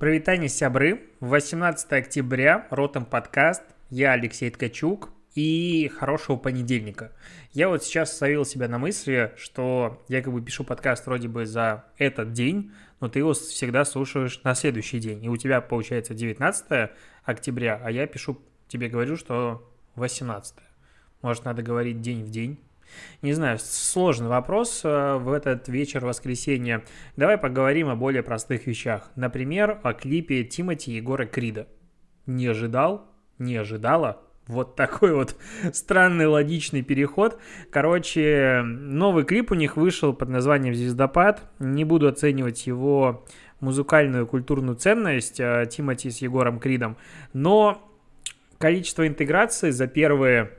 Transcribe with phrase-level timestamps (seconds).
[0.00, 1.10] Провитание сябры.
[1.20, 3.62] 18 октября, Ротом подкаст.
[3.90, 5.10] Я Алексей Ткачук.
[5.34, 7.12] И хорошего понедельника.
[7.52, 11.44] Я вот сейчас ставил себя на мысли, что я как бы пишу подкаст вроде бы
[11.44, 15.22] за этот день, но ты его всегда слушаешь на следующий день.
[15.22, 16.90] И у тебя получается 19
[17.24, 20.54] октября, а я пишу, тебе говорю, что 18.
[21.20, 22.58] Может, надо говорить день в день.
[23.22, 26.82] Не знаю, сложный вопрос э, в этот вечер воскресенья.
[27.16, 29.10] Давай поговорим о более простых вещах.
[29.16, 31.66] Например, о клипе Тимати Егора Крида.
[32.26, 33.06] Не ожидал?
[33.38, 34.22] Не ожидала?
[34.46, 35.36] Вот такой вот
[35.72, 37.38] странный логичный переход.
[37.70, 41.42] Короче, новый клип у них вышел под названием «Звездопад».
[41.58, 43.24] Не буду оценивать его
[43.60, 46.96] музыкальную культурную ценность э, Тимати с Егором Кридом,
[47.32, 47.86] но
[48.58, 50.50] количество интеграции за первые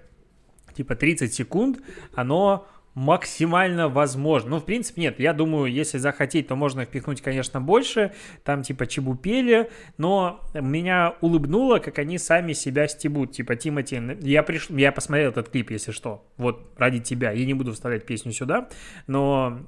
[0.82, 1.80] типа 30 секунд,
[2.16, 4.50] оно максимально возможно.
[4.50, 8.14] Ну, в принципе, нет, я думаю, если захотеть, то можно впихнуть, конечно, больше,
[8.44, 14.76] там, типа, чебупели, но меня улыбнуло, как они сами себя стебут, типа, Тимати, я пришел,
[14.76, 18.68] я посмотрел этот клип, если что, вот, ради тебя, я не буду вставлять песню сюда,
[19.08, 19.60] но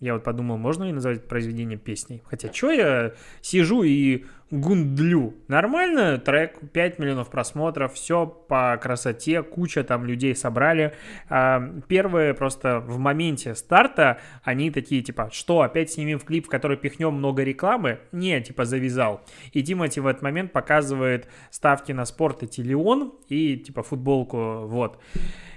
[0.00, 2.22] я вот подумал, можно ли назвать произведение песней?
[2.24, 3.12] Хотя, что я
[3.42, 5.34] сижу и гундлю?
[5.46, 10.94] Нормально, трек, 5 миллионов просмотров, все по красоте, куча там людей собрали.
[11.28, 16.48] А, первые просто в моменте старта, они такие, типа, что, опять снимем в клип, в
[16.48, 17.98] который пихнем много рекламы?
[18.10, 19.20] Не, типа, завязал.
[19.52, 24.98] И Тимати в этот момент показывает ставки на спорт и телеон, и, типа, футболку, вот.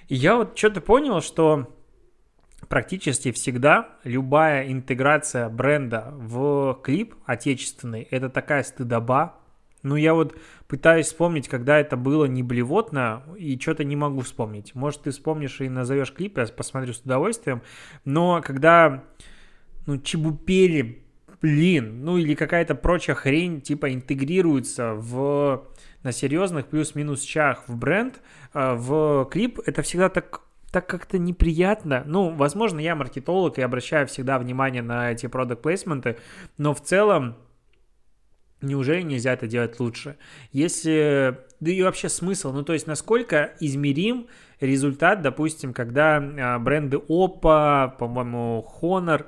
[0.09, 1.69] И я вот что-то понял, что
[2.73, 9.35] практически всегда любая интеграция бренда в клип отечественный– это такая стыдоба.
[9.83, 10.35] Ну, я вот
[10.67, 14.73] пытаюсь вспомнить, когда это было не блевотно, и что-то не могу вспомнить.
[14.73, 17.61] Может, ты вспомнишь и назовешь клип, я посмотрю с удовольствием.
[18.05, 19.03] Но когда,
[19.85, 21.03] ну, чебупели,
[21.43, 25.67] блин, ну, или какая-то прочая хрень, типа, интегрируется в
[26.01, 28.19] на серьезных плюс-минус чах в бренд,
[28.55, 30.41] э, в клип, это всегда так
[30.73, 32.03] так как-то неприятно.
[32.07, 36.17] Ну, возможно, я маркетолог и обращаю всегда внимание на эти продукт плейсменты,
[36.57, 37.37] но в целом
[38.63, 40.15] Неужели нельзя это делать лучше?
[40.53, 41.37] Если...
[41.59, 44.27] Да и вообще смысл, ну то есть насколько измерим
[44.61, 49.25] результат, допустим, когда а, бренды Oppo, по-моему, Honor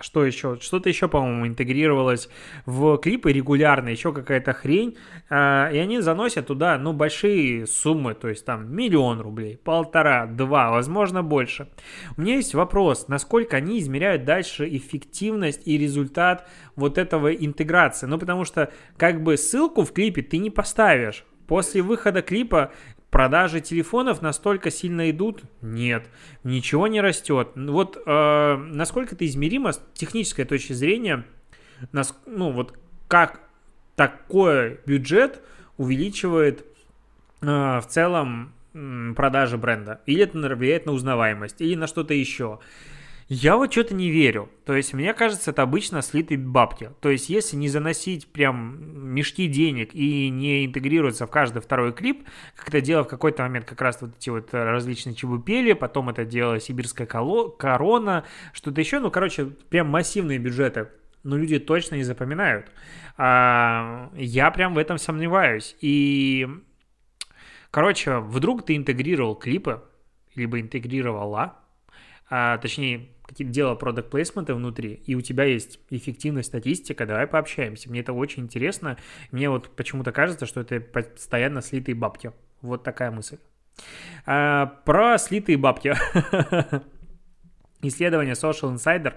[0.00, 0.58] что еще?
[0.60, 2.28] Что-то еще, по-моему, интегрировалось
[2.66, 4.96] в клипы регулярно, еще какая-то хрень.
[5.30, 10.70] А, и они заносят туда, ну, большие суммы, то есть там миллион рублей, полтора, два,
[10.70, 11.68] возможно, больше.
[12.16, 18.06] У меня есть вопрос, насколько они измеряют дальше эффективность и результат вот этого интеграции.
[18.06, 21.24] Ну, потому что как бы ссылку в клипе ты не поставишь.
[21.46, 22.72] После выхода клипа
[23.16, 25.42] Продажи телефонов настолько сильно идут?
[25.62, 26.06] Нет,
[26.44, 27.48] ничего не растет.
[27.56, 31.24] Вот э, насколько это измеримо с технической точки зрения,
[31.92, 32.78] нас, ну вот
[33.08, 33.40] как
[33.94, 35.40] такой бюджет
[35.78, 36.66] увеличивает
[37.40, 40.02] э, в целом э, продажи бренда?
[40.04, 42.58] Или это влияет на узнаваемость, или на что-то еще?
[43.28, 44.48] Я вот что-то не верю.
[44.64, 46.90] То есть, мне кажется, это обычно слитые бабки.
[47.00, 52.24] То есть, если не заносить прям мешки денег и не интегрироваться в каждый второй клип,
[52.54, 56.24] как это делал в какой-то момент как раз вот эти вот различные чебупели, потом это
[56.24, 60.88] делала сибирская корона, что-то еще, ну, короче, прям массивные бюджеты
[61.26, 62.70] но люди точно не запоминают.
[63.16, 65.76] А, я прям в этом сомневаюсь.
[65.80, 66.46] И,
[67.72, 69.82] короче, вдруг ты интегрировал клипы,
[70.36, 71.56] либо интегрировала,
[72.28, 77.90] а, точнее, какие-то дела продукт плейсмента внутри, и у тебя есть эффективная статистика, давай пообщаемся.
[77.90, 78.96] Мне это очень интересно.
[79.30, 82.32] Мне вот почему-то кажется, что это постоянно слитые бабки.
[82.62, 83.38] Вот такая мысль.
[84.24, 85.94] А, про слитые бабки.
[87.82, 89.14] Исследование Social Insider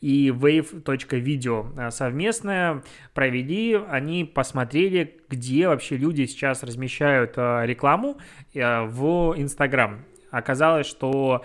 [0.00, 2.82] и wave.video а, совместное
[3.14, 3.74] провели.
[3.74, 8.18] Они посмотрели, где вообще люди сейчас размещают а, рекламу
[8.54, 10.04] а, в Instagram.
[10.30, 11.44] Оказалось, что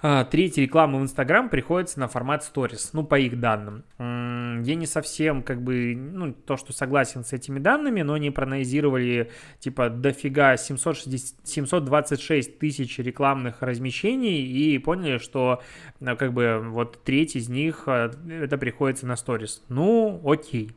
[0.00, 3.84] а, третья реклама в Инстаграм приходится на формат сторис, ну, по их данным.
[3.98, 9.30] Я не совсем, как бы, ну, то, что согласен с этими данными, но они проанализировали,
[9.58, 15.62] типа, дофига 760, 726 тысяч рекламных размещений и поняли, что,
[15.98, 19.64] ну, как бы, вот треть из них а, это приходится на сторис.
[19.68, 20.70] Ну, окей.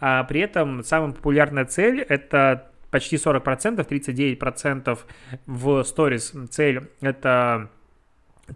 [0.00, 4.98] А при этом самая популярная цель– это почти 40%, 39%
[5.46, 7.70] в сторис цель– это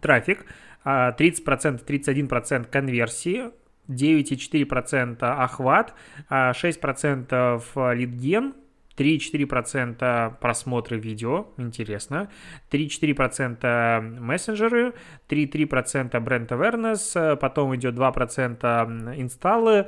[0.01, 0.45] трафик,
[0.85, 3.51] 30%, 31% конверсии,
[3.89, 5.95] 9,4% охват,
[6.31, 8.55] 6% лидген,
[8.99, 12.29] 3-4% просмотры видео, интересно,
[12.71, 14.95] 3-4% мессенджеры,
[15.29, 19.87] 3-3% бренд awareness, потом идет 2% инсталлы,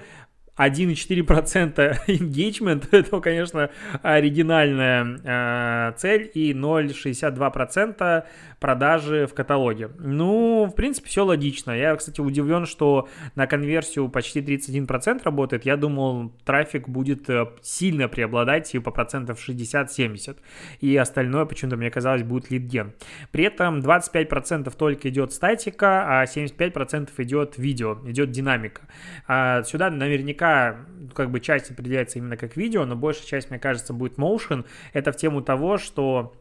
[0.56, 3.70] 1,4% engagement, это, конечно,
[4.02, 8.24] оригинальная э, цель, и 0,62%
[8.60, 9.90] продажи в каталоге.
[9.98, 11.72] Ну, в принципе, все логично.
[11.72, 15.64] Я, кстати, удивлен, что на конверсию почти 31% работает.
[15.64, 20.36] Я думал, трафик будет э, сильно преобладать, типа процентов 60-70.
[20.80, 22.92] И остальное, почему-то, мне казалось, будет лидген.
[23.32, 28.82] При этом 25% только идет статика, а 75% идет видео, идет динамика.
[29.26, 30.76] А сюда наверняка
[31.14, 34.66] как бы часть определяется именно как видео, но большая часть, мне кажется, будет motion.
[34.92, 36.34] Это в тему того, что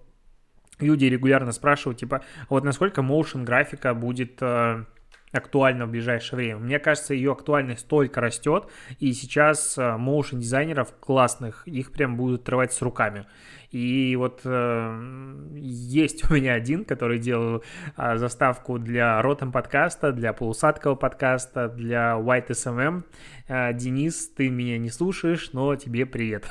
[0.80, 4.86] люди регулярно спрашивают, типа, вот насколько motion графика будет э,
[5.32, 6.60] актуальна в ближайшее время.
[6.60, 8.66] Мне кажется, ее актуальность только растет,
[9.00, 13.26] и сейчас э, motion дизайнеров классных, их прям будут отрывать с руками.
[13.72, 17.64] И вот э, есть у меня один, который делал
[17.98, 23.04] э, заставку для Ротом подкаста, для полусадкового подкаста, для White SMM.
[23.48, 26.48] Э, Денис, ты меня не слушаешь, но тебе привет.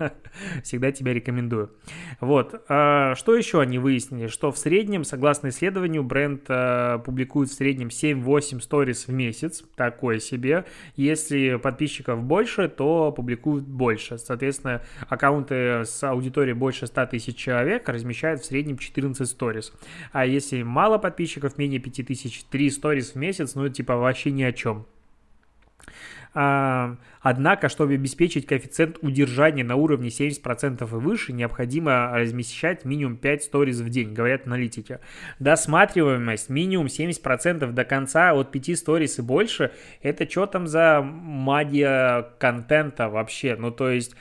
[0.64, 1.70] Всегда тебя рекомендую.
[2.20, 2.60] Вот.
[2.68, 4.26] Э, что еще они выяснили?
[4.26, 7.90] Что в среднем, согласно исследованию, бренд э, публикует в среднем
[8.24, 9.62] 7-8 сторис в месяц.
[9.76, 10.64] Такое себе.
[10.96, 14.18] Если подписчиков больше, то публикуют больше.
[14.18, 19.72] Соответственно, аккаунты с аудиторией больше 100 тысяч человек размещают в среднем 14 сторис.
[20.12, 24.42] А если мало подписчиков, менее 5 тысяч, 3 сторис в месяц, ну, типа, вообще ни
[24.42, 24.86] о чем.
[26.38, 33.80] Однако, чтобы обеспечить коэффициент удержания на уровне 70% и выше, необходимо размещать минимум 5 сториз
[33.80, 34.98] в день, говорят аналитики.
[35.38, 39.72] Досматриваемость минимум 70% до конца от 5 сториз и больше,
[40.02, 43.56] это что там за магия контента вообще?
[43.58, 44.14] Ну, то есть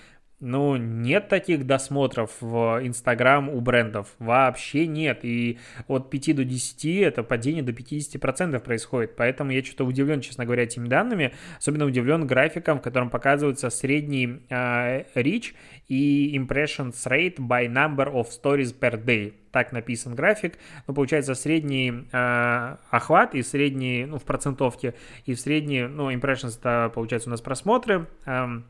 [0.45, 4.09] ну, нет таких досмотров в Инстаграм у брендов.
[4.19, 5.19] Вообще нет.
[5.23, 5.57] И
[5.87, 9.15] от 5 до 10 это падение до 50% происходит.
[9.15, 11.33] Поэтому я что-то удивлен, честно говоря, этими данными.
[11.57, 15.55] Особенно удивлен графиком, в котором показывается средний э, reach
[15.87, 19.33] и impressions rate by number of stories per day.
[19.51, 20.59] Так написан график.
[20.85, 24.93] Ну, получается, средний э, охват и средний, ну, в процентовке,
[25.25, 28.05] и в средний, ну, impressions это, получается, у нас просмотры.
[28.27, 28.61] Э,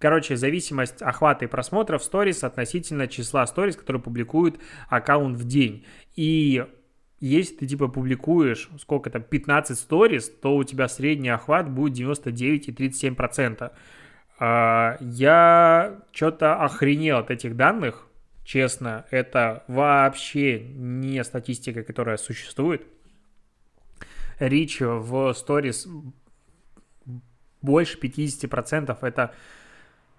[0.00, 4.58] Короче, зависимость охвата и просмотров сторис относительно числа сторис, которые публикует
[4.88, 5.84] аккаунт в день.
[6.16, 6.64] И
[7.20, 13.72] если ты типа публикуешь сколько то 15 сторис, то у тебя средний охват будет 99,37%.
[14.38, 18.06] А, я что-то охренел от этих данных,
[18.42, 19.04] честно.
[19.10, 22.86] Это вообще не статистика, которая существует.
[24.38, 25.86] Рич в сторис
[27.60, 29.34] больше 50% это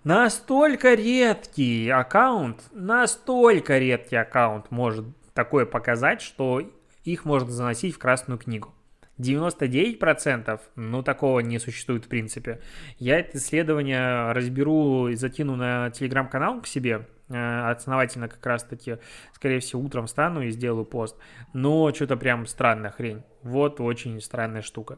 [0.04, 5.06] Настолько редкий аккаунт, настолько редкий аккаунт может
[5.36, 6.64] такое показать, что
[7.04, 8.74] их можно заносить в Красную книгу.
[9.20, 12.62] 99%, ну, такого не существует в принципе.
[12.98, 18.98] Я это исследование разберу и закину на телеграм-канал к себе, э, основательно как раз-таки,
[19.34, 21.16] скорее всего, утром встану и сделаю пост.
[21.54, 23.22] Но что-то прям странная хрень.
[23.44, 24.98] Вот очень странная штука.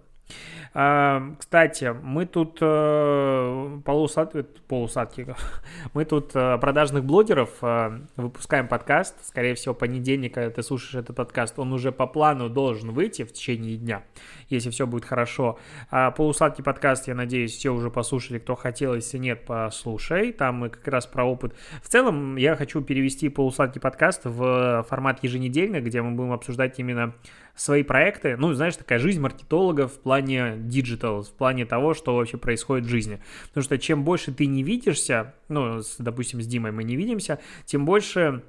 [0.76, 4.34] А, кстати, мы тут э, полусад...
[4.68, 5.36] полусадки,
[5.94, 9.16] мы тут э, продажных блогеров э, выпускаем подкаст.
[9.24, 13.32] Скорее всего, понедельник, когда ты слушаешь этот подкаст, он уже по плану должен выйти в
[13.32, 14.04] течение дня,
[14.56, 15.60] если все будет хорошо.
[15.90, 20.32] А полусадки подкаст, я надеюсь, все уже послушали, кто хотел, если нет, послушай.
[20.32, 21.56] Там мы как раз про опыт.
[21.82, 27.14] В целом, я хочу перевести полусадки подкаст в формат еженедельный, где мы будем обсуждать именно
[27.56, 28.36] свои проекты.
[28.38, 32.90] Ну, знаешь, такая жизнь маркетологов в плане digital, в плане того, что вообще происходит в
[32.90, 33.22] жизни.
[33.50, 37.40] Потому что чем больше ты не видишься, ну, с, допустим, с Димой мы не видимся,
[37.66, 38.44] тем больше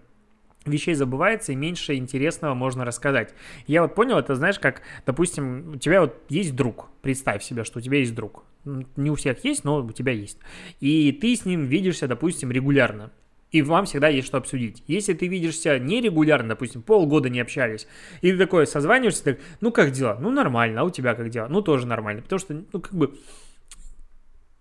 [0.64, 3.34] вещей забывается и меньше интересного можно рассказать.
[3.66, 7.78] Я вот понял, это знаешь, как, допустим, у тебя вот есть друг, представь себе, что
[7.78, 8.44] у тебя есть друг.
[8.64, 10.38] Не у всех есть, но у тебя есть.
[10.80, 13.10] И ты с ним видишься, допустим, регулярно
[13.54, 14.82] и вам всегда есть что обсудить.
[14.88, 17.86] Если ты видишься нерегулярно, допустим, полгода не общались,
[18.20, 20.18] и ты такой созваниваешься, так, ну как дела?
[20.20, 21.46] Ну нормально, а у тебя как дела?
[21.46, 23.16] Ну тоже нормально, потому что, ну как бы,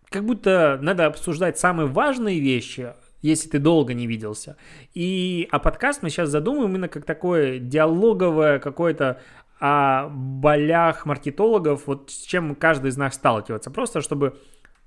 [0.09, 2.93] как будто надо обсуждать самые важные вещи,
[3.23, 4.57] если ты долго не виделся.
[4.93, 9.19] И, а подкаст мы сейчас задумаем именно как такое диалоговое какое-то
[9.59, 13.71] о болях маркетологов, вот с чем каждый из нас сталкивается.
[13.71, 14.37] Просто чтобы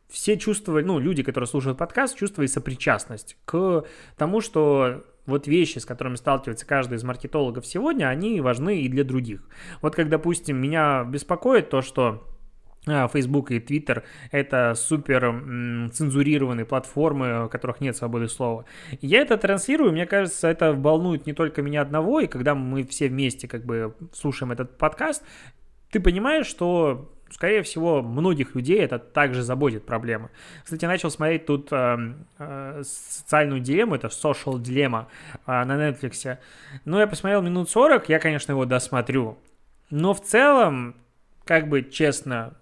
[0.09, 3.85] все чувствовали, ну, люди, которые слушают подкаст, чувствовали сопричастность к
[4.17, 9.03] тому, что вот вещи, с которыми сталкивается каждый из маркетологов сегодня, они важны и для
[9.03, 9.49] других.
[9.81, 12.23] Вот как, допустим, меня беспокоит то, что
[12.85, 15.43] Facebook и Twitter— это супер
[15.93, 18.65] цензурированные платформы, у которых нет свободы слова.
[19.01, 23.09] Я это транслирую, мне кажется, это волнует не только меня одного, и когда мы все
[23.09, 25.25] вместе как бы слушаем этот подкаст,
[25.91, 30.31] ты понимаешь, что скорее всего, многих людей это также заботит проблема.
[30.65, 35.07] Кстати, начал смотреть тут э, э, социальную дилемму, это social dilemma
[35.47, 36.39] э, на Netflix.
[36.85, 39.39] Ну, я посмотрел минут 40, я, конечно, его досмотрю.
[39.91, 40.97] Но в целом,
[41.45, 42.55] как бы честно,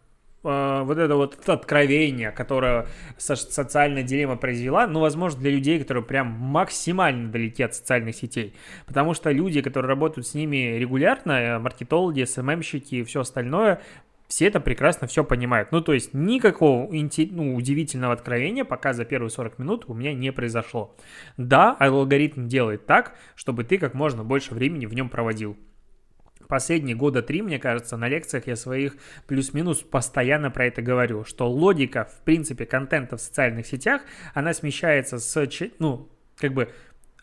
[0.45, 2.87] вот это вот откровение, которое
[3.17, 8.55] социальная дилемма произвела, ну, возможно, для людей, которые прям максимально далеки от социальных сетей.
[8.87, 13.81] Потому что люди, которые работают с ними регулярно, э, маркетологи, СММщики и все остальное,
[14.29, 15.71] все это прекрасно все понимают.
[15.73, 20.33] Ну, то есть никакого ну, удивительного откровения пока за первые 40 минут у меня не
[20.33, 20.97] произошло.
[21.37, 25.57] Да, алгоритм делает так, чтобы ты как можно больше времени в нем проводил.
[26.49, 28.97] Последние года три, мне кажется, на лекциях я своих
[29.27, 34.03] плюс-минус постоянно про это говорю, что логика, в принципе, контента в социальных сетях,
[34.35, 35.49] она смещается с,
[35.79, 36.69] ну, как бы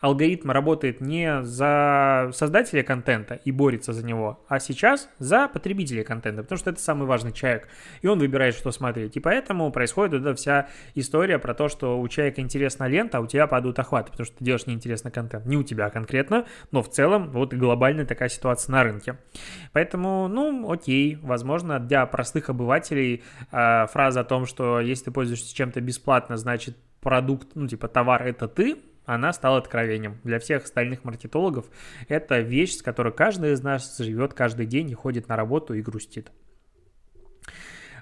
[0.02, 6.42] алгоритм работает не за создателя контента и борется за него, а сейчас за потребителя контента,
[6.42, 7.68] потому что это самый важный человек,
[8.02, 9.16] и он выбирает, что смотреть.
[9.16, 13.26] И поэтому происходит эта вся история про то, что у человека интересна лента, а у
[13.28, 15.46] тебя падают охваты, потому что ты делаешь неинтересный контент.
[15.46, 19.18] Не у тебя конкретно, но в целом вот и глобальная такая ситуация на рынке.
[19.72, 25.54] Поэтому, ну, окей, возможно, для простых обывателей э, фраза о том, что если ты пользуешься
[25.54, 30.18] чем-то бесплатно, значит продукт, ну, типа товар это ты, она стала откровением.
[30.24, 31.66] Для всех остальных маркетологов
[32.08, 35.82] это вещь, с которой каждый из нас живет каждый день и ходит на работу и
[35.82, 36.30] грустит.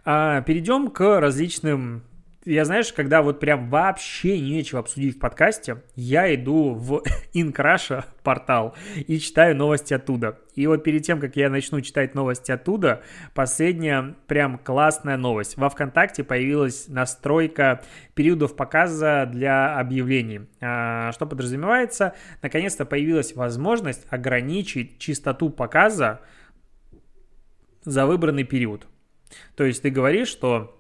[0.05, 2.05] А, перейдем к различным
[2.47, 7.03] я, знаешь, когда вот прям вообще нечего обсудить в подкасте, я иду в
[7.35, 10.39] Инкраша портал и читаю новости оттуда.
[10.55, 13.03] И вот перед тем, как я начну читать новости оттуда,
[13.35, 15.59] последняя прям классная новость.
[15.59, 17.83] Во ВКонтакте появилась настройка
[18.15, 20.49] периодов показа для объявлений.
[20.63, 22.15] А, что подразумевается?
[22.41, 26.21] Наконец-то появилась возможность ограничить частоту показа
[27.85, 28.87] за выбранный период.
[29.57, 30.80] То есть ты говоришь, что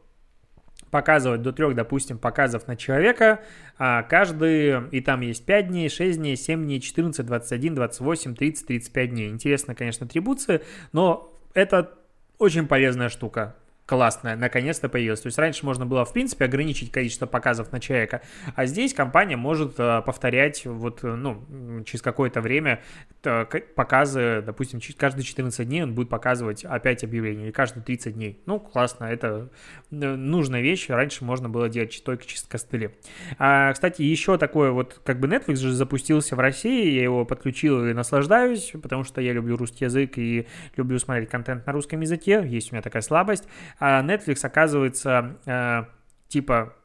[0.90, 3.40] показывать до трех, допустим, показов на человека,
[3.78, 8.66] а каждый, и там есть 5 дней, 6 дней, 7 дней, 14, 21, 28, 30,
[8.66, 9.30] 35 дней.
[9.30, 11.90] Интересно, конечно, атрибуции, но это
[12.38, 13.56] очень полезная штука
[13.90, 15.20] классная, наконец-то появилась.
[15.20, 18.22] То есть раньше можно было, в принципе, ограничить количество показов на человека,
[18.54, 21.42] а здесь компания может э, повторять вот, э, ну,
[21.84, 22.82] через какое-то время
[23.24, 23.44] э,
[23.74, 28.40] показы, допустим, каждые 14 дней он будет показывать опять объявление, или каждые 30 дней.
[28.46, 29.50] Ну, классно, это
[29.90, 32.92] нужная вещь, раньше можно было делать только чисто костыли.
[33.38, 37.84] А, кстати, еще такое вот, как бы Netflix же запустился в России, я его подключил
[37.84, 42.40] и наслаждаюсь, потому что я люблю русский язык и люблю смотреть контент на русском языке,
[42.46, 43.48] есть у меня такая слабость.
[43.80, 45.84] А Netflix, оказывается, э,
[46.28, 46.76] типа,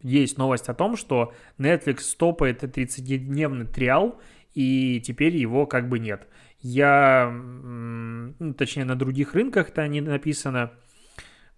[0.00, 4.20] есть новость о том, что Netflix стопает 30-дневный триал,
[4.54, 6.26] и теперь его как бы нет.
[6.60, 10.70] Я, ну, точнее, на других рынках это не написано.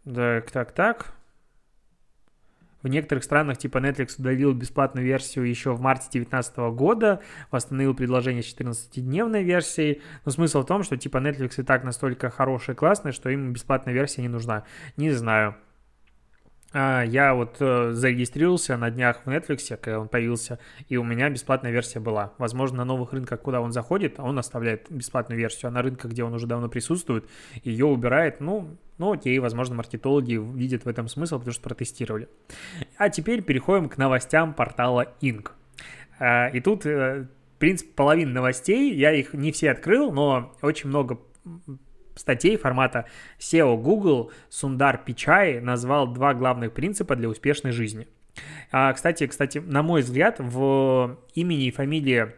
[0.05, 1.15] Так, так, так.
[2.85, 8.43] В некоторых странах типа Netflix удалил бесплатную версию еще в марте 2019 года, восстановил предложение
[8.43, 10.03] с 14-дневной версией.
[10.27, 13.55] Но смысл в том, что типа Netflix и так настолько хороший и классный, что им
[13.55, 14.65] бесплатная версия не нужна.
[14.99, 15.57] Не знаю.
[16.77, 21.31] А, я вот э, зарегистрировался на днях в Netflix, когда он появился, и у меня
[21.31, 22.33] бесплатная версия была.
[22.37, 26.25] Возможно, на новых рынках, куда он заходит, он оставляет бесплатную версию, а на рынках, где
[26.25, 27.29] он уже давно присутствует,
[27.63, 28.41] ее убирает.
[28.41, 32.29] Ну, ну окей, возможно, маркетологи видят в этом смысл, потому что протестировали.
[32.99, 35.53] А теперь переходим к новостям портала Inc.
[36.19, 40.89] А, и тут, э, в принципе, половина новостей, я их не все открыл, но очень
[40.89, 41.21] много
[42.15, 43.07] статей формата
[43.39, 48.09] SEO Google Сундар Пичай назвал два главных принципа для успешной жизни.
[48.73, 52.33] А, кстати, кстати, на мой взгляд, в имени и фамилии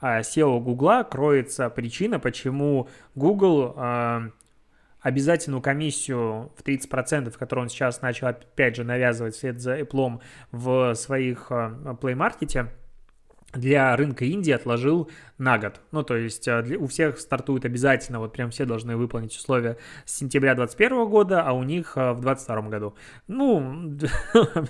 [0.00, 4.30] а, SEO Google кроется причина, почему Google а,
[5.00, 10.20] обязательную комиссию в 30%, которую он сейчас начал опять же навязывать вслед за Apple
[10.52, 12.68] в своих Play Market,
[13.52, 15.80] для рынка Индии отложил на год.
[15.90, 19.76] Ну, то есть э, для, у всех стартует обязательно, вот прям все должны выполнить условия
[20.04, 22.94] с сентября 2021 года, а у них э, в 2022 году.
[23.28, 23.60] Ну,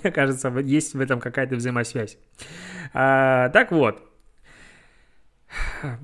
[0.03, 2.17] мне кажется, есть в этом какая-то взаимосвязь.
[2.93, 4.01] А, так вот,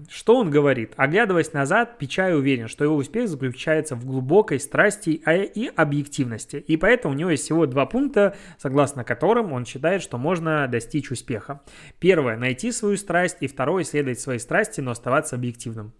[0.09, 0.93] что он говорит?
[0.95, 6.57] Оглядываясь назад, Пичай уверен, что его успех заключается в глубокой страсти а, и объективности.
[6.57, 11.11] И поэтому у него есть всего два пункта, согласно которым он считает, что можно достичь
[11.11, 11.61] успеха.
[11.99, 15.93] Первое– найти свою страсть, и второе– исследовать свои страсти, но оставаться объективным.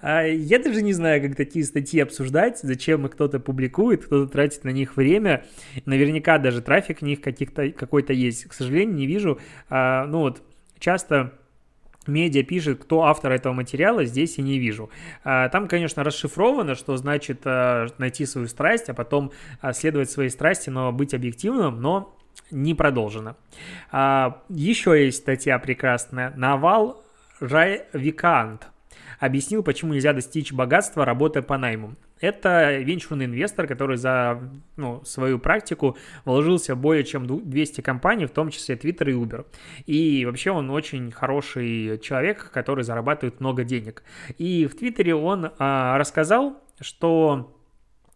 [0.02, 4.64] А я даже не знаю, как такие статьи обсуждать, зачем их кто-то публикует, кто-то тратит
[4.64, 5.44] на них время.
[5.86, 8.44] Наверняка даже трафик в них каких-то, какой-то есть.
[8.44, 9.38] К сожалению, не вижу.
[9.70, 10.42] А, ну вот,
[10.78, 11.32] часто
[12.06, 14.90] медиа пишет, кто автор этого материала, здесь я не вижу.
[15.24, 19.32] А, там, конечно, расшифровано, что значит найти свою страсть, а потом
[19.72, 22.14] следовать своей страсти, но быть объективным, но
[22.50, 23.36] не продолжено.
[23.90, 26.32] Еще есть статья прекрасная.
[26.36, 27.04] Навал
[27.40, 28.68] Райвикант
[29.18, 31.94] объяснил, почему нельзя достичь богатства, работая по найму.
[32.20, 34.40] Это венчурный инвестор, который за
[34.76, 39.46] ну, свою практику вложился более чем 200 компаний, в том числе Twitter и Uber.
[39.86, 44.02] И вообще он очень хороший человек, который зарабатывает много денег.
[44.36, 47.54] И в Твиттере он а, рассказал, что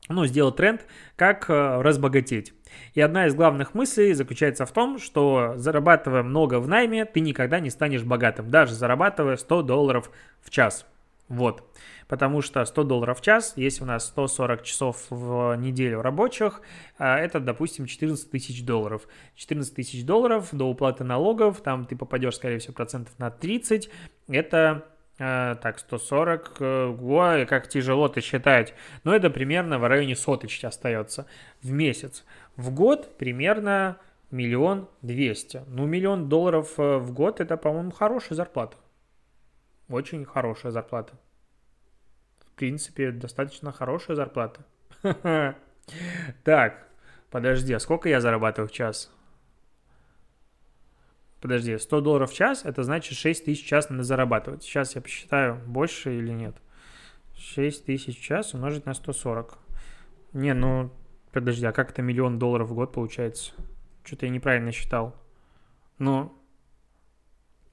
[0.08, 0.84] ну, сделал тренд,
[1.16, 2.52] как а, разбогатеть.
[2.94, 7.60] И одна из главных мыслей заключается в том, что зарабатывая много в найме, ты никогда
[7.60, 10.86] не станешь богатым, даже зарабатывая 100 долларов в час.
[11.32, 11.64] Вот.
[12.08, 16.60] Потому что 100 долларов в час, если у нас 140 часов в неделю рабочих,
[16.98, 19.08] а, это, допустим, 14 тысяч долларов.
[19.36, 23.88] 14 тысяч долларов до уплаты налогов, там ты попадешь, скорее всего, процентов на 30,
[24.28, 24.84] это
[25.18, 28.74] а, так, 140, э, ой, как тяжело-то считать.
[29.04, 31.26] Но это примерно в районе соточки остается
[31.62, 32.26] в месяц.
[32.56, 33.96] В год примерно
[34.30, 35.62] миллион двести.
[35.66, 38.76] Ну, миллион долларов э, в год это, по-моему, хорошая зарплата.
[39.88, 41.14] Очень хорошая зарплата.
[42.40, 44.64] В принципе, достаточно хорошая зарплата.
[46.44, 46.86] Так,
[47.28, 49.10] подожди, а сколько я зарабатываю в час?
[51.40, 54.62] Подожди, 100 долларов в час, это значит 6 тысяч в час надо зарабатывать.
[54.62, 56.56] Сейчас я посчитаю, больше или нет.
[57.36, 59.58] 6 тысяч в час умножить на 140.
[60.34, 60.92] Не, ну,
[61.32, 63.52] подожди, а как это миллион долларов в год получается?
[64.04, 65.16] Что-то я неправильно считал.
[65.98, 66.32] Ну,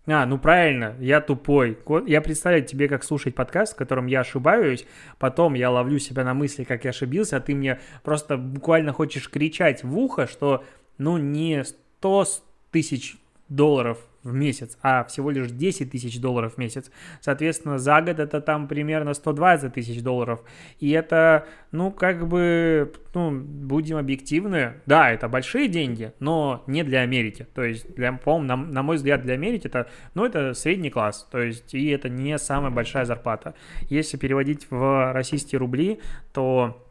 [0.08, 1.78] а, ну правильно, я тупой.
[2.08, 4.86] Я представляю тебе, как слушать подкаст, в котором я ошибаюсь,
[5.20, 9.30] потом я ловлю себя на мысли, как я ошибился, а ты мне просто буквально хочешь
[9.30, 10.64] кричать в ухо, что
[10.98, 12.26] ну не 100
[12.72, 13.18] тысяч
[13.50, 16.92] долларов в месяц, а всего лишь 10 тысяч долларов в месяц.
[17.22, 20.42] Соответственно, за год это там примерно 120 тысяч долларов.
[20.80, 27.02] И это, ну, как бы, ну, будем объективны, да, это большие деньги, но не для
[27.02, 27.48] Америки.
[27.54, 31.28] То есть, для, по на, на мой взгляд, для Америки это, ну, это средний класс.
[31.32, 33.56] То есть, и это не самая большая зарплата.
[33.90, 36.00] Если переводить в российские рубли,
[36.34, 36.86] то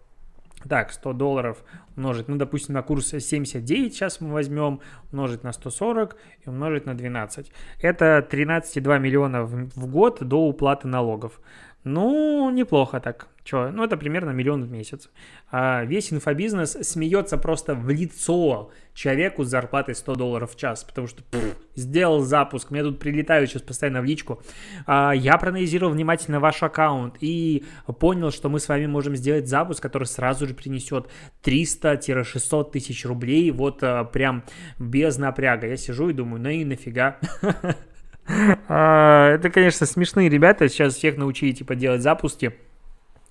[0.66, 1.64] так, 100 долларов
[1.96, 4.80] умножить, ну, допустим, на курс 79 сейчас мы возьмем,
[5.12, 7.52] умножить на 140 и умножить на 12.
[7.80, 11.40] Это 13,2 миллиона в, год до уплаты налогов.
[11.88, 13.28] Ну, неплохо так.
[13.44, 13.70] Че?
[13.70, 15.08] Ну, это примерно миллион в месяц.
[15.50, 21.06] А весь инфобизнес смеется просто в лицо человеку с зарплатой 100 долларов в час, потому
[21.06, 24.42] что пфф, сделал запуск, мне тут прилетают сейчас постоянно в личку.
[24.86, 27.64] А, я проанализировал внимательно ваш аккаунт и
[27.98, 31.08] понял, что мы с вами можем сделать запуск, который сразу же принесет
[31.42, 34.44] 300-600 тысяч рублей, вот а, прям
[34.78, 35.66] без напряга.
[35.66, 37.18] Я сижу и думаю, ну и нафига.
[38.68, 40.68] А, это, конечно, смешные ребята.
[40.68, 42.54] Сейчас всех научили, типа, делать запуски.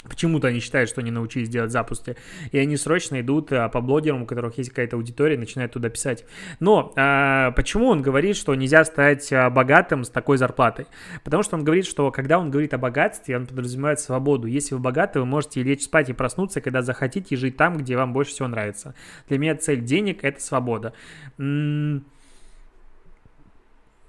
[0.04, 2.16] Почему-то они считают, что они научились делать запуски,
[2.54, 6.24] и они срочно идут а, по блогерам, у которых есть какая-то аудитория, начинают туда писать.
[6.62, 10.88] Но а, почему он говорит, что нельзя стать богатым с такой зарплатой?
[11.26, 14.48] Потому что он говорит, что когда он говорит о богатстве, он подразумевает свободу.
[14.48, 17.98] Если вы богаты, вы можете лечь спать и проснуться, когда захотите, и жить там, где
[17.98, 18.96] вам больше всего нравится.
[19.28, 20.94] Для меня цель денег– это свобода.
[21.38, 22.04] М -м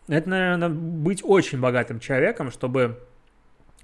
[0.09, 2.99] это, наверное, быть очень богатым человеком, чтобы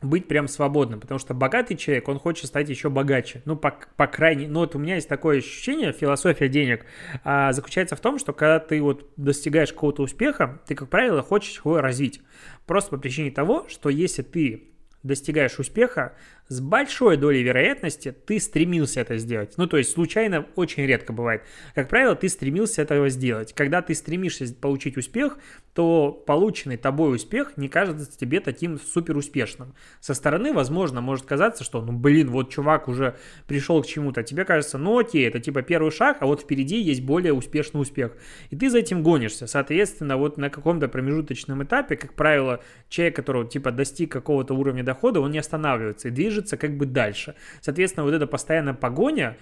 [0.05, 3.43] быть прям свободным, потому что богатый человек, он хочет стать еще богаче.
[3.45, 4.47] Ну, по, по крайней...
[4.47, 6.85] Ну, вот у меня есть такое ощущение, философия денег
[7.25, 11.59] а, заключается в том, что когда ты вот достигаешь какого-то успеха, ты, как правило, хочешь
[11.65, 12.21] его развить.
[12.67, 16.15] Просто по причине того, что если ты достигаешь успеха,
[16.49, 19.55] с большой долей вероятности ты стремился это сделать.
[19.57, 21.43] Ну, то есть случайно очень редко бывает.
[21.75, 23.55] Как правило, ты стремился этого сделать.
[23.55, 25.39] Когда ты стремишься получить успех,
[25.73, 29.75] то полученный тобой успех не кажется тебе таким супер успешным.
[30.01, 33.17] Со стороны, возможно, может казаться, что, ну, блин, вот чувак уже
[33.49, 34.23] пришел к чему-то.
[34.23, 38.13] Тебе кажется, ну, окей, это типа первый шаг, а вот впереди есть более успешный успех.
[38.51, 39.47] И ты за этим гонишься.
[39.47, 45.21] Соответственно, вот на каком-то промежуточном этапе, как правило, человек, который типа достиг какого-то уровня дохода,
[45.21, 47.35] он не останавливается и движется движется как бы дальше.
[47.61, 49.37] Соответственно, вот эта постоянная погоня,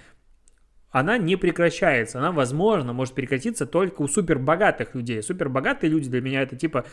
[0.90, 2.18] она не прекращается.
[2.18, 5.22] Она, возможно, может прекратиться только у супербогатых людей.
[5.22, 6.84] Супербогатые люди для меня это типа,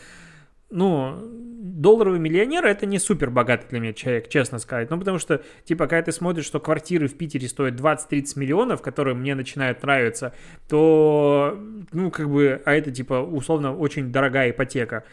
[0.70, 4.88] ну, долларовый миллионер это не супер богатый для меня человек, честно сказать.
[4.88, 9.14] Ну, потому что, типа, когда ты смотришь, что квартиры в Питере стоят 20-30 миллионов, которые
[9.14, 10.32] мне начинают нравиться,
[10.68, 11.58] то,
[11.92, 15.04] ну, как бы, а это, типа, условно, очень дорогая ипотека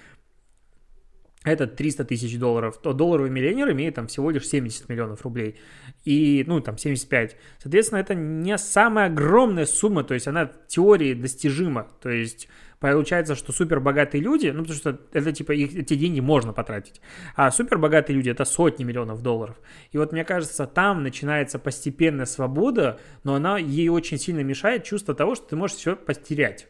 [1.51, 5.57] это 300 тысяч долларов, то долларовый миллионер имеет там всего лишь 70 миллионов рублей.
[6.05, 7.35] И, ну, там, 75.
[7.59, 11.87] Соответственно, это не самая огромная сумма, то есть она в теории достижима.
[12.01, 12.47] То есть
[12.79, 17.01] Получается, что супер богатые люди, ну, потому что это типа их, эти деньги можно потратить,
[17.35, 19.59] а супер богатые люди это сотни миллионов долларов.
[19.91, 25.15] И вот мне кажется, там начинается постепенная свобода, но она ей очень сильно мешает чувство
[25.15, 26.67] того, что ты можешь все потерять.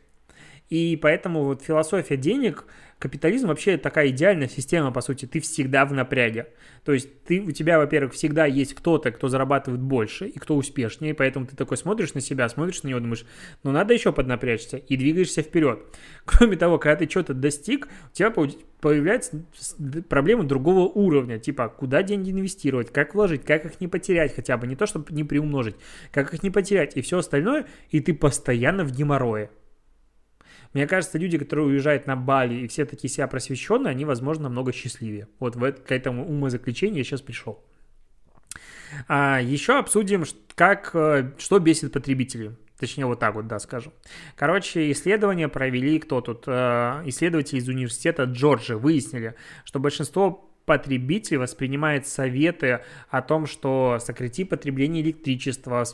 [0.69, 2.65] И поэтому вот философия денег,
[2.99, 6.47] капитализм вообще такая идеальная система, по сути, ты всегда в напряге.
[6.83, 11.13] То есть ты, у тебя, во-первых, всегда есть кто-то, кто зарабатывает больше и кто успешнее,
[11.13, 13.25] поэтому ты такой смотришь на себя, смотришь на него, думаешь,
[13.63, 15.79] ну надо еще поднапрячься и двигаешься вперед.
[16.25, 19.45] Кроме того, когда ты что-то достиг, у тебя появляется
[20.10, 24.65] проблема другого уровня, типа куда деньги инвестировать, как вложить, как их не потерять хотя бы,
[24.65, 25.75] не то чтобы не приумножить,
[26.12, 29.51] как их не потерять и все остальное, и ты постоянно в геморрое.
[30.73, 34.73] Мне кажется, люди, которые уезжают на Бали и все такие себя просвещенные, они, возможно, намного
[34.73, 35.27] счастливее.
[35.39, 37.63] Вот в это, к этому умозаключению я сейчас пришел.
[39.08, 40.23] А, еще обсудим,
[40.56, 42.51] как, э, что бесит потребителей.
[42.80, 43.91] Точнее, вот так вот, да, скажу.
[44.36, 46.43] Короче, исследования провели кто тут?
[46.45, 54.43] Э, исследователи из университета Джорджи выяснили, что большинство потребитель воспринимает советы о том, что сократи
[54.43, 55.86] потребление электричества,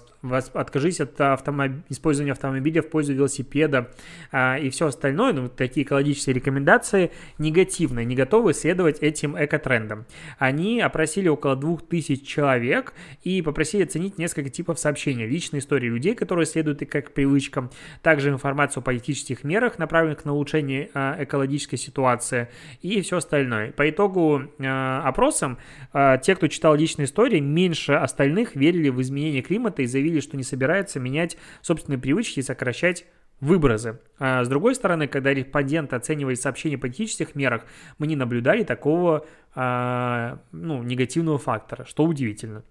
[0.53, 1.73] откажись от автомоб...
[1.89, 3.91] использования автомобиля в пользу велосипеда
[4.31, 10.07] а, и все остальное, ну, такие экологические рекомендации негативные, не готовы следовать этим экотрендам.
[10.39, 16.47] Они опросили около 2000 человек и попросили оценить несколько типов сообщений, личные истории людей, которые
[16.47, 17.69] следуют и как привычкам,
[18.01, 22.47] также информацию о политических мерах, направленных на улучшение а, экологической ситуации
[22.81, 23.71] и все остальное.
[23.71, 25.57] По итогу опросам,
[25.93, 30.37] э, те, кто читал личные истории, меньше остальных верили в изменение климата и заявили, что
[30.37, 33.05] не собираются менять собственные привычки и сокращать
[33.39, 33.99] выбросы.
[34.19, 37.65] А с другой стороны, когда респонденты оценивали сообщения о политических мерах,
[37.97, 42.63] мы не наблюдали такого э, ну, негативного фактора, что удивительно.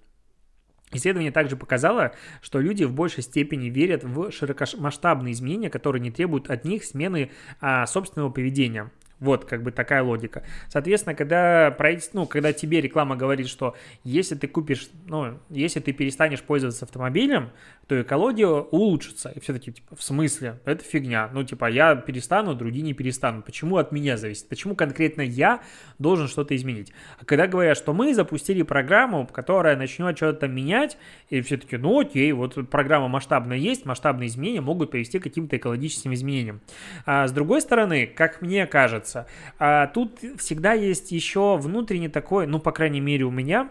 [0.92, 6.50] Исследование также показало, что люди в большей степени верят в широкомасштабные изменения, которые не требуют
[6.50, 8.90] от них смены а, собственного поведения.
[9.22, 10.42] Вот как бы такая логика.
[10.68, 15.92] Соответственно, когда правительство, ну, когда тебе реклама говорит, что если ты купишь, ну, если ты
[15.92, 17.50] перестанешь пользоваться автомобилем,
[17.86, 19.30] то экология улучшится.
[19.30, 20.58] И все таки типа, в смысле?
[20.64, 21.30] Это фигня.
[21.32, 23.44] Ну, типа, я перестану, другие не перестанут.
[23.44, 24.48] Почему от меня зависит?
[24.48, 25.60] Почему конкретно я
[26.00, 26.92] должен что-то изменить?
[27.20, 32.00] А когда говорят, что мы запустили программу, которая начнет что-то менять, и все таки ну,
[32.00, 36.60] окей, вот программа масштабная есть, масштабные изменения могут привести к каким-то экологическим изменениям.
[37.06, 39.26] А с другой стороны, как мне кажется, кажется.
[39.58, 43.70] А тут всегда есть еще внутренний такой, ну, по крайней мере, у меня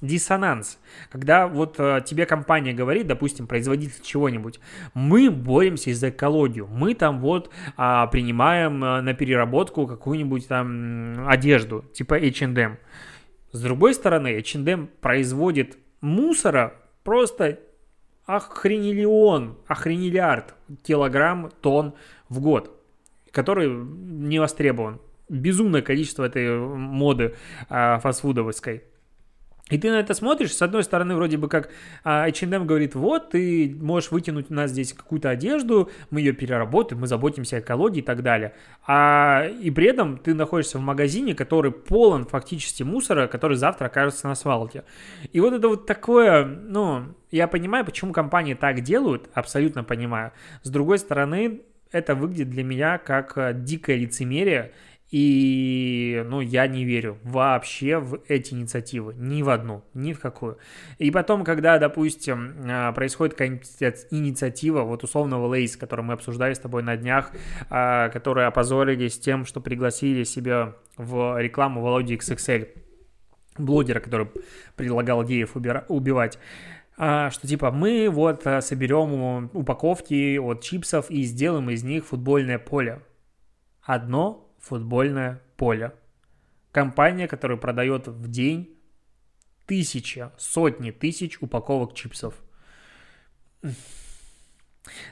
[0.00, 0.78] диссонанс.
[1.10, 4.60] Когда вот э, тебе компания говорит, допустим, производитель чего-нибудь,
[4.94, 11.84] мы боремся за экологию, мы там вот э, принимаем э, на переработку какую-нибудь там одежду,
[11.92, 12.78] типа H&M.
[13.50, 17.58] С другой стороны, H&M производит мусора просто
[18.24, 20.54] охренелион, охренелиард
[20.84, 21.94] килограмм, тонн
[22.28, 22.77] в год
[23.38, 25.00] который не востребован.
[25.28, 27.36] Безумное количество этой моды
[27.68, 28.82] а, фастфудовской.
[29.70, 31.68] И ты на это смотришь, с одной стороны, вроде бы как
[32.02, 37.02] а, H&M говорит, вот, ты можешь вытянуть у нас здесь какую-то одежду, мы ее переработаем,
[37.02, 38.54] мы заботимся о экологии и так далее.
[38.88, 44.26] А, и при этом ты находишься в магазине, который полон фактически мусора, который завтра окажется
[44.26, 44.82] на свалке.
[45.32, 50.32] И вот это вот такое, ну, я понимаю, почему компании так делают, абсолютно понимаю.
[50.64, 51.60] С другой стороны,
[51.92, 54.72] это выглядит для меня как э, дикое лицемерие,
[55.10, 60.58] и, ну, я не верю вообще в эти инициативы, ни в одну, ни в какую.
[60.98, 63.66] И потом, когда, допустим, э, происходит какая-нибудь
[64.10, 67.32] инициатива, вот условного Лейс, который мы обсуждали с тобой на днях,
[67.70, 72.68] э, которые опозорились тем, что пригласили себя в рекламу Володи XXL,
[73.56, 74.28] блогера, который
[74.76, 75.56] предлагал геев
[75.88, 76.38] убивать,
[76.98, 83.02] что типа мы вот а, соберем упаковки от чипсов и сделаем из них футбольное поле.
[83.82, 85.92] Одно футбольное поле.
[86.72, 88.76] Компания, которая продает в день
[89.66, 92.34] тысячи, сотни тысяч упаковок чипсов.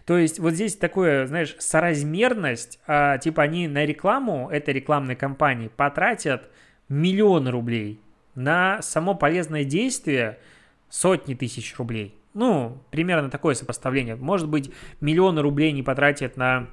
[0.06, 5.68] То есть вот здесь такое, знаешь, соразмерность, а, типа они на рекламу этой рекламной кампании
[5.68, 6.50] потратят
[6.88, 8.00] миллион рублей
[8.34, 10.40] на само полезное действие–
[10.88, 12.18] сотни тысяч рублей.
[12.34, 14.14] Ну, примерно такое сопоставление.
[14.14, 14.70] Может быть,
[15.00, 16.68] миллионы рублей не потратят на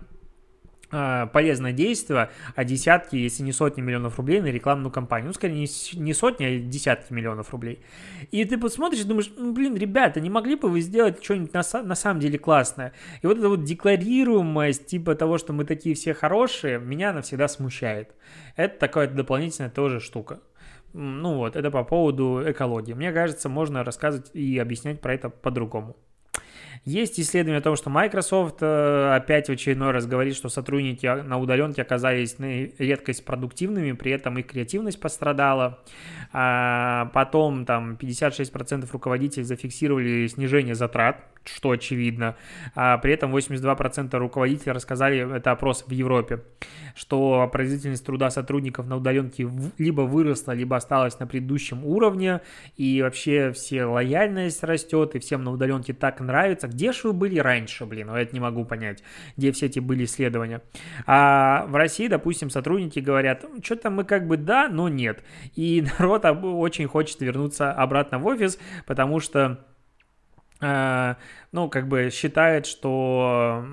[0.92, 5.28] э, полезное действие, а десятки, если не сотни миллионов рублей на рекламную кампанию.
[5.28, 7.80] Ну, скорее, не, не сотни, а десятки миллионов рублей.
[8.32, 11.64] И ты посмотришь и думаешь, ну, блин, ребята, не могли бы вы сделать что-нибудь на,
[11.84, 12.92] на самом деле классное?
[13.22, 18.14] И вот эта вот декларируемость, типа того, что мы такие все хорошие, меня навсегда смущает.
[18.58, 20.42] Это такая дополнительная тоже штука.
[20.94, 22.94] Ну вот, это по поводу экологии.
[22.94, 25.96] Мне кажется, можно рассказывать и объяснять про это по-другому.
[26.86, 31.40] Есть исследование о том, что Microsoft э, опять в очередной раз говорит, что сотрудники на
[31.40, 35.80] удаленке оказались на редкость продуктивными, при этом их креативность пострадала.
[36.34, 42.36] А потом там 56% руководителей зафиксировали снижение затрат, что очевидно.
[42.76, 46.42] А при этом 82% руководителей рассказали, это опрос в Европе,
[46.96, 52.42] что производительность труда сотрудников на удаленке либо выросла, либо осталась на предыдущем уровне,
[52.78, 56.68] и вообще все лояльность растет, и всем на удаленке так нравится.
[56.68, 58.10] Где же вы были раньше, блин?
[58.10, 59.04] Я это не могу понять,
[59.38, 60.62] где все эти были исследования.
[61.06, 65.24] А в России, допустим, сотрудники говорят, что-то мы как бы да, но нет.
[65.56, 69.60] И народ очень хочет вернуться обратно в офис, потому что
[70.64, 73.66] ну, как бы считает, что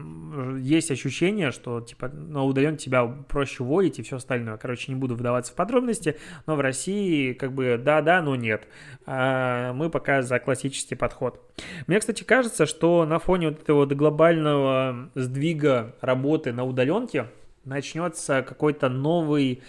[0.59, 4.57] есть ощущение, что, типа, на удален тебя проще уволить и все остальное.
[4.57, 8.67] Короче, не буду вдаваться в подробности, но в России, как бы, да-да, но нет.
[9.07, 11.41] А мы пока за классический подход.
[11.87, 17.27] Мне, кстати, кажется, что на фоне вот этого глобального сдвига работы на удаленке
[17.65, 19.63] начнется какой-то новый,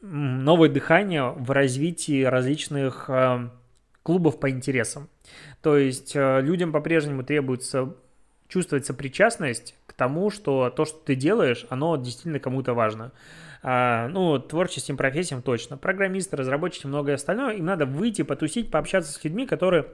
[0.00, 3.48] новое дыхание в развитии различных э,
[4.04, 5.08] клубов по интересам.
[5.62, 7.96] То есть э, людям по-прежнему требуется
[8.46, 13.10] чувствовать сопричастность к тому, что то, что ты делаешь, оно действительно кому-то важно.
[13.62, 15.78] А, ну, творческим профессиям точно.
[15.78, 17.54] Программисты, разработчики, многое остальное.
[17.54, 19.86] Им надо выйти, потусить, пообщаться с людьми, которые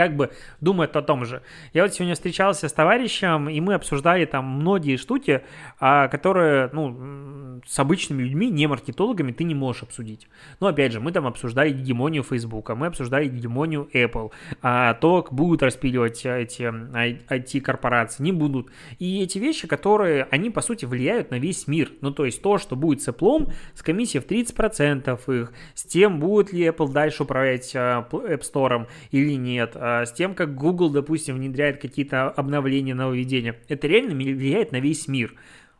[0.00, 0.30] как бы
[0.62, 1.42] думают о том же.
[1.74, 5.42] Я вот сегодня встречался с товарищем, и мы обсуждали там многие штуки,
[5.78, 10.26] а, которые, ну, с обычными людьми, не маркетологами, ты не можешь обсудить.
[10.58, 14.32] Но, опять же, мы там обсуждали гегемонию Facebook, мы обсуждали гегемонию Apple,
[14.62, 18.68] а, то, будут распиливать эти IT-корпорации, не будут.
[18.98, 21.92] И эти вещи, которые, они, по сути, влияют на весь мир.
[22.00, 26.20] Ну, то есть то, что будет с Apple, с комиссией в 30% их, с тем,
[26.20, 29.76] будет ли Apple дальше управлять а, App Store или нет,
[30.06, 33.56] с тем, как Google, допустим, внедряет какие-то обновления, нововведения.
[33.68, 35.34] Это реально влияет на весь мир.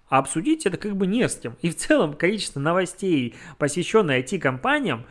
[0.08, 1.56] А обсудить это как бы не с кем.
[1.62, 5.04] И в целом количество новостей, посвященное IT-компаниям,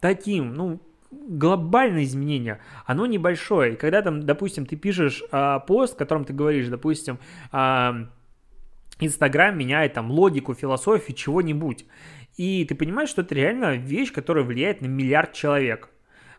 [0.00, 3.74] таким, ну, глобальное изменение, оно небольшое.
[3.74, 7.18] И когда там, допустим, ты пишешь а, пост, в котором ты говоришь, допустим,
[7.52, 8.08] а,
[9.00, 11.86] Инстаграм меняет там логику, философию, чего-нибудь.
[12.36, 15.90] И ты понимаешь, что это реально вещь, которая влияет на миллиард человек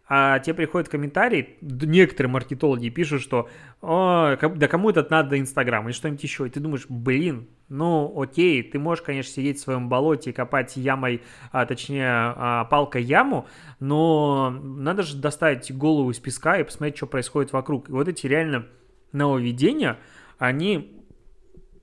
[0.07, 3.49] а тебе приходят комментарии, некоторые маркетологи пишут, что
[3.81, 8.77] да кому это надо Инстаграм или что-нибудь еще, и ты думаешь, блин, ну окей, ты
[8.77, 13.47] можешь, конечно, сидеть в своем болоте и копать ямой, а, точнее, а, палкой яму,
[13.79, 17.89] но надо же достать голову из песка и посмотреть, что происходит вокруг.
[17.89, 18.67] И вот эти реально
[19.11, 19.97] нововведения,
[20.37, 21.03] они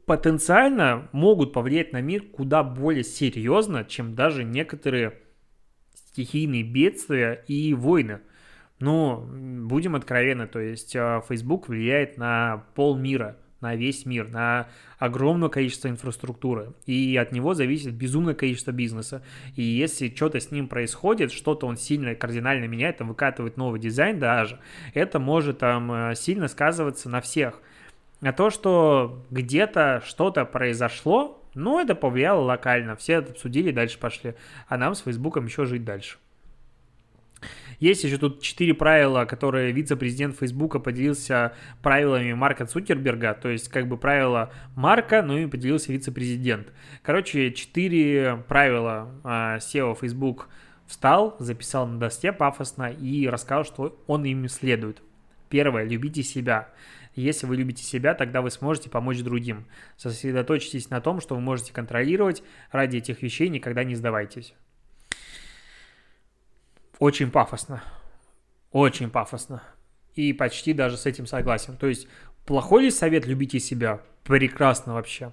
[0.06, 5.21] потенциально могут повлиять на мир куда более серьезно, чем даже некоторые
[6.12, 8.20] стихийные бедствия и войны.
[8.78, 15.48] Но будем откровенны, то есть а, Facebook влияет на полмира, на весь мир, на огромное
[15.48, 16.74] количество инфраструктуры.
[16.84, 19.22] И от него зависит безумное количество бизнеса.
[19.54, 24.18] И если что-то с ним происходит, что-то он сильно кардинально меняет, там выкатывает новый дизайн
[24.18, 24.58] даже,
[24.94, 27.62] это может там а, сильно сказываться на всех.
[28.20, 32.96] А то, что где-то что-то произошло, но это повлияло локально.
[32.96, 34.34] Все это обсудили, дальше пошли.
[34.68, 36.18] А нам с Фейсбуком еще жить дальше.
[37.80, 43.88] Есть еще тут четыре правила, которые вице-президент Фейсбука поделился правилами Марка Цукерберга, то есть как
[43.88, 46.68] бы правила Марка, но и поделился вице-президент.
[47.02, 50.48] Короче, четыре правила а, SEO Facebook
[50.86, 55.02] встал, записал на доске пафосно и рассказал, что он им следует.
[55.48, 56.68] Первое, любите себя.
[57.14, 59.66] Если вы любите себя, тогда вы сможете помочь другим.
[59.96, 62.42] Сосредоточьтесь на том, что вы можете контролировать.
[62.70, 64.54] Ради этих вещей никогда не сдавайтесь.
[66.98, 67.82] Очень пафосно.
[68.70, 69.62] Очень пафосно.
[70.14, 71.76] И почти даже с этим согласен.
[71.76, 72.08] То есть
[72.44, 74.00] плохой ли совет любите себя?
[74.24, 75.32] прекрасно вообще.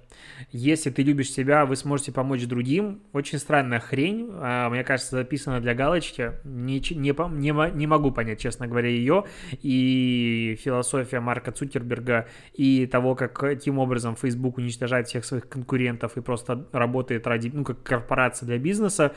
[0.52, 3.02] Если ты любишь себя, вы сможете помочь другим.
[3.14, 6.34] Очень странная хрень, а, мне кажется, записана для галочки.
[6.44, 9.26] Не, не, не, не могу понять, честно говоря, ее.
[9.62, 16.22] И философия Марка Цукерберга, и того, как каким образом Facebook уничтожает всех своих конкурентов и
[16.22, 19.14] просто работает ради, ну, как корпорация для бизнеса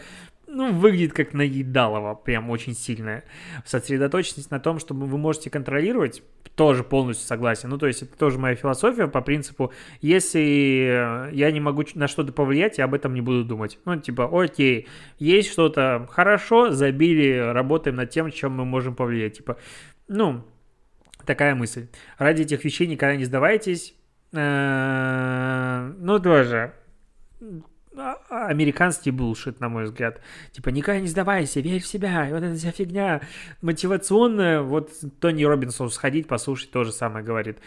[0.53, 3.25] ну, выглядит как наедалово, прям очень сильное.
[3.65, 6.23] Сосредоточьтесь на том, что вы можете контролировать,
[6.55, 7.71] тоже полностью согласен.
[7.71, 12.33] Ну, то есть это тоже моя философия по принципу, если я не могу на что-то
[12.33, 13.79] повлиять, я об этом не буду думать.
[13.87, 14.89] Ну, типа, окей,
[15.19, 19.39] есть что-то хорошо, забили, работаем над тем, чем мы можем повлиять.
[19.39, 19.57] Типа,
[20.07, 20.45] ну,
[21.25, 21.89] такая мысль.
[22.19, 23.95] Ради этих вещей никогда не сдавайтесь.
[24.33, 26.75] Э, ну, тоже
[28.29, 30.21] американский булшит, на мой взгляд.
[30.53, 33.21] Типа, никогда не сдавайся, верь в себя, вот эта вся фигня
[33.61, 34.63] мотивационная.
[34.63, 37.59] Вот Тони Робинсон сходить, послушать, то же самое говорит.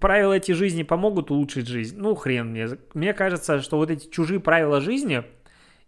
[0.00, 1.96] Правила эти жизни помогут улучшить жизнь?
[1.98, 2.68] Ну, хрен мне.
[2.94, 5.24] Мне кажется, что вот эти чужие правила жизни,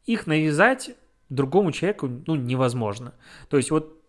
[0.06, 0.92] их навязать
[1.28, 3.14] другому человеку, ну, невозможно.
[3.48, 4.00] То есть вот,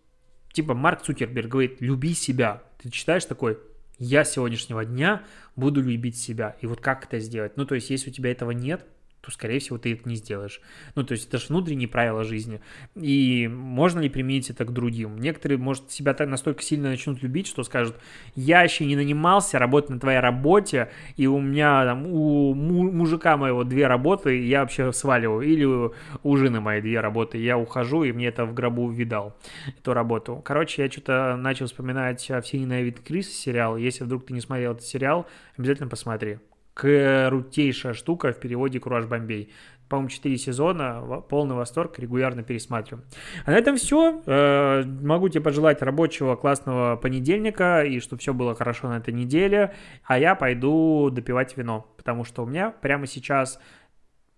[0.52, 2.62] типа, Марк Цукерберг говорит, люби себя.
[2.82, 3.58] Ты читаешь такой,
[3.98, 5.22] я сегодняшнего дня
[5.54, 6.56] буду любить себя.
[6.60, 7.56] И вот как это сделать?
[7.56, 8.84] Ну, то есть, если у тебя этого нет,
[9.22, 10.60] то, скорее всего, ты это не сделаешь.
[10.96, 12.60] Ну, то есть это же внутренние правила жизни.
[12.96, 15.16] И можно ли применить это к другим?
[15.16, 17.96] Некоторые, может, себя так настолько сильно начнут любить, что скажут,
[18.34, 23.62] я еще не нанимался работать на твоей работе, и у меня там, у мужика моего
[23.62, 25.42] две работы, и я вообще сваливаю.
[25.42, 29.36] Или у жены моей две работы, я ухожу, и мне это в гробу видал,
[29.78, 30.42] эту работу.
[30.44, 33.76] Короче, я что-то начал вспоминать «Все ненавидят Крис» сериал.
[33.76, 36.38] Если вдруг ты не смотрел этот сериал, обязательно посмотри
[36.74, 39.52] крутейшая штука в переводе «Кураж Бомбей».
[39.88, 43.04] По-моему, 4 сезона, полный восторг, регулярно пересматриваю.
[43.44, 44.22] А на этом все.
[44.24, 49.74] Э, могу тебе пожелать рабочего классного понедельника, и чтобы все было хорошо на этой неделе.
[50.04, 53.60] А я пойду допивать вино, потому что у меня прямо сейчас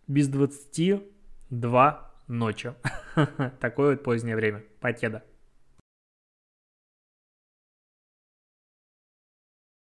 [0.08, 2.72] без 22 ночи.
[3.60, 4.64] Такое вот позднее время.
[4.80, 5.22] Покеда.